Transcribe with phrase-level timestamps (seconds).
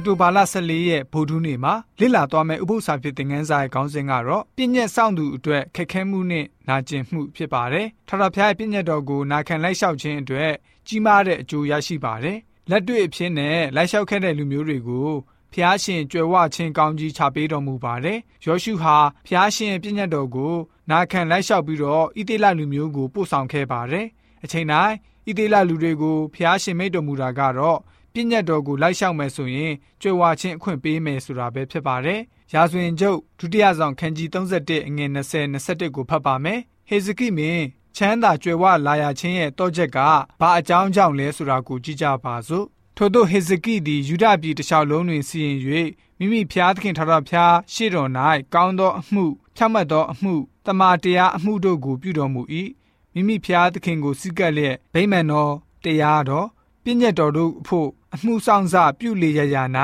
[0.00, 10.52] အော်တိုဘာလ14ရက်ဗိုလ်ထူးနေ့မှာလစ်လာသွားမဲ့ဥပုသ္စာဖြစ်တဲ့ငန်းစာရဲ့ခေါင်းစဉ်ကတော့ပြည့်ညက်ဆောင်သူအတွက်ခက်ခဲမှုနဲ့နာကျင်မှုဖြစ်ပါတယ်။ထထဖျားရဲ့ပြည့်ညက်တော်ကိုနာခံလိုက်လျှောက်ခြင်းအတွက်
[10.86, 12.38] ကြီးမားတဲ့အကျိုးရရှိပါတယ်။
[12.70, 15.10] လက်တွေ့အဖြစ်နဲ့လိုက်လျှောက်ခဲ့တဲ့လူမျိုးတွေကို
[15.52, 20.54] ဖျားရှင်ကြွယ်ဝခြင်းကောင်းကြီးချပေးတော်မူပါတယ်။ယောရှုဟာဖျားရှင်ရဲ့ပြည့်ညတ်တော်ကို
[20.90, 24.06] နာခံလိုက်လျှောက်ပြီးတော့ဣသေလလူမျိုးကိုပို့ဆောင်ခဲ့ပါတယ်။
[24.44, 24.94] အချိန်တိုင်း
[25.28, 27.78] ဣသေလလူတွေကိုဖျားရှင်မိတ်တော်မူတာကတော့
[28.12, 32.20] ပြည့်ညတ်တော်ကိုလိုက်လျှောက်မယ်ဆိုရင်ကြွယ်ဝခြင်းအခွင့်ပေးမယ်ဆိုတာပဲဖြစ်ပါတယ်။
[32.52, 37.64] ရာဇဝင်ကျုပ်ဒုတိယဆောင်ခန်းကြီး31အငယ်20 21ကိုဖတ်ပါမယ်။ဟေဇကိမင်း
[37.96, 39.98] ချမ်းသာကြွယ်ဝလာရခြင်းရဲ့တောချက်က
[40.40, 45.56] ဘာအကြောင်းကြောင့်လဲဆိုတာကိုကြည့်ကြပါစို့။ထို့သောဟေဇကိသည်ယူဒပြည်တစ်လျှောက်လုံးတွင်စီရင်၍
[46.18, 48.10] မိမိဖျားသခင်ထာဝရဖျားရှေ့တော်၌
[48.54, 49.24] ကောင်းသောအမှု
[49.56, 50.34] ဖြောင့်မတ်သောအမှု
[50.66, 52.42] တမာတရားအမှုတို့ကိုပြုတော်မူ၏
[53.14, 55.52] မိမိဖျားသခင်ကိုစိတ်ကပ်လျက်ဗိမာန်တော်
[55.84, 56.46] တရားတော်
[56.90, 59.62] ပြည့်ညတ်တော်တို့အဖို့အမှုဆောင်စပြုလေရရာ၌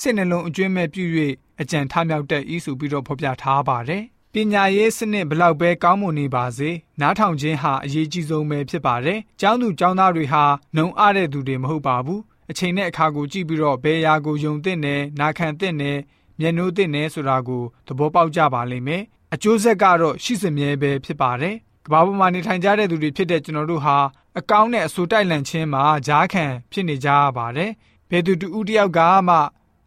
[0.00, 1.04] စိတ်နှလုံးအကျွမ်းမဲ့ပြု၍
[1.60, 10.44] အကြံထမြောက်တတ်၏ဆိုပြီးတော့ဖော်ပြထားပါတယ်ပညာရေးစနစ်ဘလောက်ပဲကောင်းမွန်နေပါစေနားထောင်ခြင်းဟာအရေးကြီးဆုံးပဲဖြစ်ပါတယ်။ကျောင်းသူကျောင်းသားတွေဟာ
[10.76, 15.98] နှုံအားတဲ့သူတွေမဟုတ်ပါဘူး။အချိန်နဲ့အခါကိုကြည့်ပြီးတော့ဘယ်ရာကိုယုံသင့်တယ်နာခံသင့်တယ်
[16.40, 19.02] မျက်နှိုးသင့်တယ်ဆိုတာကိုသဘောပေါက်ကြပါလိမ့်မယ်။
[19.34, 23.96] အကျိုးဆက်ကတော့ရှိစမြဲပဲဖြစ်ပါတယ်။ကဘာပေါ်မှာနေထိုင်ကြတဲ့သူတွေဖြစ်တဲ့ကျွန်တော်တို့ဟာ
[24.38, 27.70] အကောင်းနဲ့အဆိုးတိုက်လန့်ခြင်းမှာဂျားခံဖြစ်နေကြရပါတယ်။
[28.10, 29.36] ဘယ်သူတူတယောက်ကမှ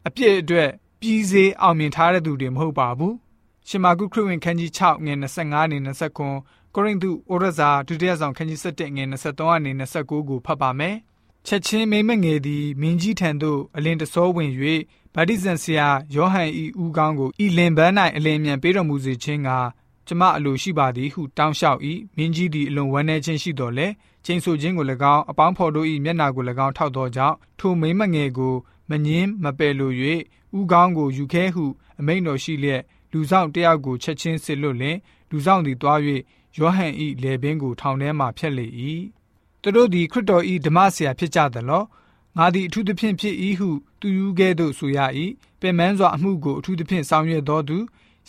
[0.08, 3.14] အပြစ်အတွက်ပြည်စေအောင်မြင်ထားတဲ့သူတွေမဟုတ်ပါဘူး။
[3.68, 10.96] ရှင်မာကုခရစ်ဝင်ခန်းကြီး6ငွေ25နေ29ကိုရိန္သုဩရစာဒုတိယဆောင်ခန်းကြီး7ငွေ23အနေ29ကိုဖတ်ပါမယ်။
[11.48, 14.52] ချက်ချင်းမိမငယ်သည်မင်းကြီးထံသို့အလင်းတစောဝင်၍
[15.16, 19.50] ဗတ္တိဇံဆရာယောဟန်ဤဦးကောင်းကိုဤလင်ပန်း၌အလင်းမြန်ပေးတော်မူစေခြင်းက
[20.08, 21.80] ကျမအလိုရှိပါသည်ဟုတောင်းလျှောက်၏
[22.16, 23.88] မင်းကြီးသည်အလွန်ဝမ်းနည်းခြင်းရှိတော်လဲ
[24.26, 28.54] ချိန်ဆခြင်းကို၎င်းအပေါင်းဖော်တို့၏မျက်နာကို၎င်းထောက်သောကြောင့်ထိုမိမငယ်ကို
[28.90, 29.92] မငင်းမပယ်လို၍
[30.58, 31.66] ဥကောင်းကိုယူခဲဟု
[32.00, 34.98] အမိန့်တော်ရှိလျက်လူဆောင်တယောက်ကိုချက်ချင်းစစ်လွတ်လင်
[35.30, 36.00] လူဆောင်သည်တွား၍
[36.58, 38.68] ယောဟန်၏လေပင်ကိုထောင်ထဲမှဖျက်လေ၏
[39.62, 41.84] သူတို့သည်ခရစ်တော်၏ဓမ္မဆရာဖြစ်ကြသလော
[42.38, 45.00] ငါသည်အထူးသဖြင့်ဖြစ်၏ဟုသူယူခဲ့သို့ဆိုရ၏
[45.62, 47.78] ပင်မန်းစွာအမှုကိုအထူးသဖြင့်ဆောင်ရွက်တော်သူ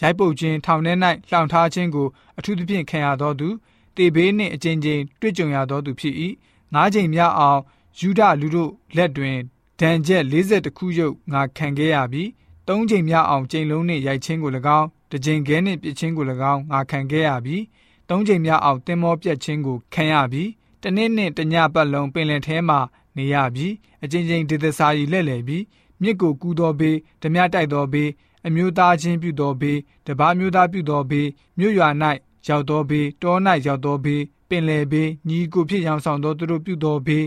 [0.01, 0.93] ရိုက်ပုတ်ခြင်းထောင်ထဲ၌
[1.31, 3.49] လှောင်ထားခြင်းကိုအထူးသဖြင့်ခံရတော်သူ
[3.97, 6.15] တေဘေးနှင့်အကြိမ်ကြိမ်တွေ့ကြုံရတော်သူဖြစ်၏
[6.75, 7.61] ငါးချိန်မြောက်အောင်
[7.99, 9.39] ယူဒလူတို့လက်တွင်
[9.81, 12.31] ဒဏ်ချက်40ခုရုပ်ငါခံခဲ့ရပြီး
[12.69, 17.63] သုံးချိန်မြောက်အောင်ကြိမ်လုံးနှင့်ရိုက်ခြင်းကို၎င်းတစ်ချိန်ခဲနှင့်ပြစ်ခြင်းကို၎င်းငါခံခဲ့ရပြီး
[18.09, 20.51] သုံးချိန်မြောက်အောင်တင်မောပြက်ခြင်းကိုခံရပြီး
[20.83, 22.77] တနေ့နှင့်တညပတ်လုံးပင်လယ်ထဲမှ
[23.17, 23.73] နေရပြီး
[24.05, 25.65] အချင်းချင်းဒေသစာရီလက်လည်ပြီး
[26.03, 28.11] မြစ်ကိုကူးသောဘေးဓမြတိုက်သောဘေး
[28.47, 31.29] အမျိုးသားချင်းပြုသောဘေးတပားမျိုးသားပြုသောဘေး
[31.59, 31.89] မြို့ရွာ၌
[32.47, 33.37] ရောက်သောဘေးတော၌
[33.67, 37.27] ရောက်သောဘေးပင်လယ်ဘေးညီကိုဖြစ်ရောင်ဆောင်သောသူတို့ပြုသောဘေး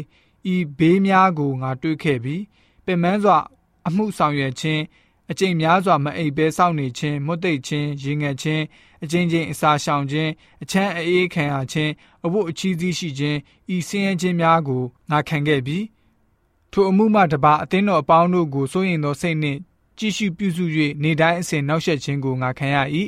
[0.54, 2.44] ဤဘေးများကိုငါတွေးခဲ့ပြီး
[2.86, 3.38] ပင်မန်းစွာ
[3.88, 4.82] အမှုဆောင်ရွက်ခြင်း
[5.32, 8.64] အကျင့်များစွာမအိပ်ဘဲစောင့်နေခြင်းမွတ်သိပ်ခြင်းရင်ငတ်ခြင်း
[9.04, 10.32] အချင်းချင်းအစာရှောင်ခြင်း
[10.64, 11.92] အချမ်းအေးခံရခြင်း
[12.26, 13.38] အဖို့အချီးစီးရှိခြင်း
[13.76, 15.86] ဤဆင်းရဲခြင်းများကိုငါခံခဲ့ပြီး
[16.72, 19.60] ထိုအမှုမှတပါအသင်းတော်အပေါင်းတို့ကိုစိုးရင်သောစိတ်နှင့်
[19.98, 20.66] ကြည့်ရှုပြုစု၍
[21.04, 22.78] နေတိုင်းအစဉ်နောက်ဆက်ခြင်းကိုငါခံရ၏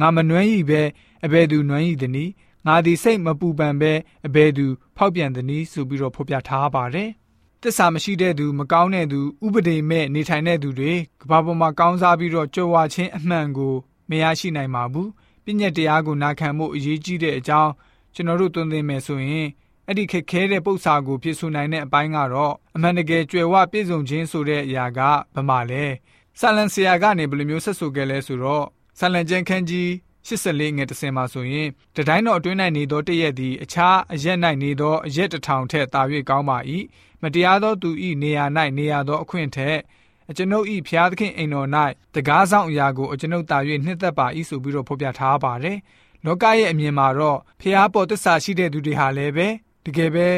[0.00, 0.82] ငါမနှွမ်းဤပဲ
[1.24, 2.32] အဘယ်သူနှွမ်းဤသည်နည်း
[2.66, 3.92] ငါသည်စိတ်မပူပန်ပဲ
[4.26, 4.66] အဘယ်သူ
[4.96, 7.10] ဖောက်ပြန်သည်နည်းဆိုပြီးတော့ဖော်ပြထားပါတယ်
[7.62, 13.74] တစ္ဆာမရှိတဲ့သူမကောင်းတဲ့သူဥပဒေမဲ့နေထိုင်တဲ့သူတွေကဘာပေါ်မှာကောင်းစားပြီးတော့ကြွယ်ဝခြင်းအမှန်ကို
[14.10, 15.10] မရရှိနိုင်ပါဘူး
[15.44, 17.72] ပြည့်ညက်တရားကိုနာခံမှုအရေးကြီးတဲ့အကြောင်း
[18.14, 19.48] ကျွန်တော်တို့သွန်သင်မယ်ဆိုရင်
[19.86, 25.00] အဲ့ဒီခက်ခဲတဲ့ပု္ပ္ပာကိုဖြစ်ဆိုနိုင်တဲ့အပိုင်းကတော့အမှန်တကယ်ကြွယ်ဝပြည့်စုံခြင်းဆိုတဲ့အရာက
[25.34, 25.84] ဘာမှလဲ
[26.40, 28.64] ဆာလန်ဆရာကနေဘယ်လိုမျိုးဆက်ဆိုခဲ့လဲဆိုတော့
[28.98, 29.90] ဆာလန်ကျန်ခန်းကြီး
[30.26, 36.58] 84ငွေ30မှာဆိုရင်တတိုင်းတော်အတွင်း၌နေသောတရက်သည်အခြားအရက်၌နေသောအရက်တစ်ထောင်ထက်သာ၍ကောင်းပါ၏
[37.22, 37.90] မတရားသောသူ၏
[38.22, 38.44] နေရာ၌
[38.78, 39.78] နေရသောအခွင့်ထက်
[40.30, 41.68] အကျွန်ုပ်၏ဖျားသခင်အိမ်တော်၌
[42.14, 45.78] တကားဆောင်အရာကိုအကျွန်ုပ်သာ၍နှစ်သက်ပါ၏ဆိုပြီးတော့ဖော်ပြထားပါတယ်
[46.24, 49.48] လောကရဲ့အမြင်မှာတော့ဖျားပေါ်တစ္ဆာရှိတဲ့သူတွေဟာလည်းပဲ
[49.84, 50.28] တကယ်ပဲ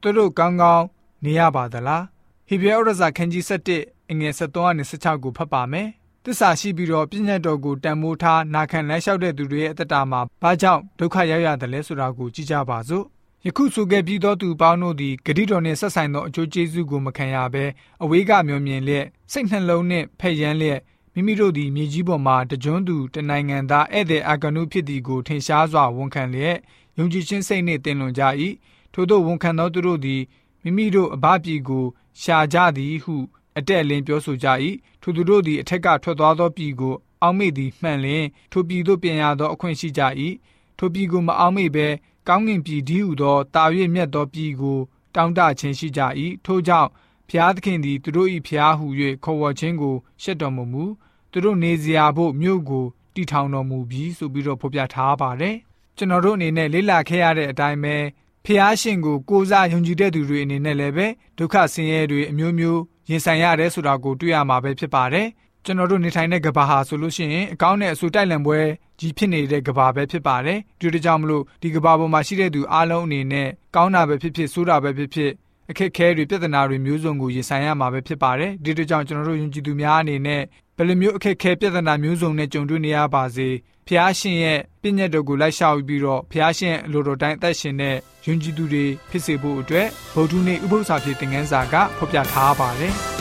[0.00, 0.84] သူတို့ကောင်းကောင်း
[1.24, 2.04] နေရပါသလား
[2.48, 3.44] ဟေဘရဲဩရစာခန်းကြီး
[3.76, 5.88] 7အငယ်73ကနေ16ကိုဖတ်ပါမယ်
[6.26, 13.04] တစ္ဆာရှိပြီးတော့ပြည့်ညတ်တော်ကိုတန်မိုးထားနာခံလမ်းလျှောက်တဲ့သူတွေရဲ့အတ္တမှာဘာကြောင့်ဒုက္ခရောက်ရတယ်လဲဆိုတာကိုကြည့်ကြပါစို့
[13.46, 17.64] ယခုဆိုခဲ့ပြီးသောသူပေါင်းတို့သည်ဂတိတော်နှင့်ဆက်ဆိုင်သောအကျိုးကျေးဇူးကိုမခံရဘဲ
[18.02, 20.80] အဝေးကမျောမြင်လျက်စိတ်နှလုံးနှင့်ဖက်ယမ်းလျက်
[21.14, 26.56] မိမိတို့သည်မြေကြီးပေါ်မှာတကြွသူတနိုင်ငံသားဧည့်သည်အာဂနုဖြစ်သည်ကိုထင်ရှားစွာဝန်ခံလျက်
[26.98, 28.22] ယုံကြည်ခြင်းစိတ်နှင့်တင်လွန်ကြ၏
[28.94, 30.22] ထို့သောဝန်ခံသောသူတို့သည်
[30.62, 31.84] မိမိတို့အဘပြည်ကို
[32.22, 33.16] ရှာကြသည်ဟု
[33.58, 34.48] အတက်အလင်းပြောဆိုကြ၏
[35.02, 40.02] ထိုသူတို့သည်အထက်ကထွက်သွားသောပြည်ကိုအောက်မေ့သည်မှန်လျင်ထိုပြည်သို့ပြန်ရသောအခွင့်ရှိကြ၏
[40.78, 41.86] ထိုပြည်ကိုမအောက်မေ့ဘဲ
[42.28, 43.64] ကောင်းကင်ပြည်ဒီဟုသောတာ၍
[43.94, 44.78] မြတ်သောပြည်ကို
[45.14, 46.00] တောင်းတခြင်းရှိကြ၏
[46.46, 46.88] ထို့ကြောင့်
[47.28, 48.86] ဘဖျားသခင်သည်သူတို့၏ဖျားဟု၍
[49.24, 50.84] ခေါ်ဝေါ်ခြင်းကိုရှက်တော်မမူ
[51.30, 55.56] သူတို့နေစရာဖို့မြို့ကိုတည်ထောင်တော်မူပြီးဆိုပြီးတော့ဖော်ပြထားပါတယ်
[55.96, 57.96] ကျွန်တော်တို့အနေနဲ့လေ့လာခဲ့ရတဲ့အတိုင်းပဲ
[58.44, 61.06] ဖျားရှင်ကိုကိုးစားယုံကြည်တဲ့သူတွေအနေနဲ့လည်းပဲ
[61.38, 65.26] ဒုက္ခဆင်းရဲတွေအမျိုးမျိုးရင်ဆိုင်ရတယ်ဆိုတာကိုတွေ့ရမှာပဲဖြစ်ပါတယ်
[65.64, 68.60] ကျွန်တော်တို့နေထိုင်တဲ့ကဘာဟာဆိုလို့ရှိရင်အကောင့်နဲ့အဆူတိုက်လံပွဲ
[69.00, 75.30] ကြီးဖြစ်နေတဲ့ကဘာပဲဖြစ်ပါတယ်ဒီလိုကြောင့်မလို့ဒီကဘာပေါ်မှာရှိတဲ့သူအားလုံးအနေနဲ့ကောင်းတာပဲဖြစ်ဖြစ်ဆိုးတာပဲဖြစ်ဖြစ်
[75.70, 83.48] အခက်ခဲတွေပြဿနာတွေမျိုးစုံကိုရင်ဆိုင်ရမှာပဲဖြစ်ပါတယ်ဒီလိုကြောင့်ကျွန်တော်တို့ယုံကြည်သူများအနေနဲ့ဘ ယ်လိုမျိုးအခက်ခဲပြဿနာမျိုးစုံနဲ့ကြုံတွေ့နေရပါစေ
[83.86, 87.96] ဖျားရှင်ရဲ့ပြည့်ညတ်တော်ကိုလိုက်ရှောက်ပြီးတော့ဖျားရှင်အလိုတော်တိုင်းအသက်ရှင်တဲ့
[88.26, 93.19] ယုံကြည်သူတွေဖြစ်စေဖို့အတွက်ဗုဒ္ဓနေ့ဥပုသ္စာဖြစ်တဲ့ငန်းစာကဖော်ပြထားပါတယ်